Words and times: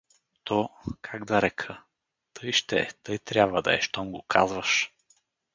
То… 0.43 0.71
как 1.01 1.25
да 1.25 1.39
река, 1.41 1.83
тъй 2.33 2.51
ще 2.51 2.79
е, 2.79 2.87
тъй 3.03 3.19
трябва 3.19 3.61
да 3.61 3.75
е, 3.77 3.81
щом 3.81 4.11
го 4.11 4.21
казваш. 4.27 4.93